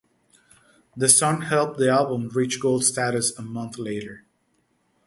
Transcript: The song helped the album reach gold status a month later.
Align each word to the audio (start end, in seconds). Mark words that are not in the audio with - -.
The 0.97 1.07
song 1.07 1.41
helped 1.41 1.77
the 1.77 1.91
album 1.91 2.29
reach 2.29 2.59
gold 2.59 2.83
status 2.83 3.37
a 3.37 3.43
month 3.43 3.77
later. 3.77 4.25